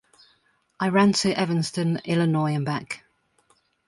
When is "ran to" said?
0.87-1.31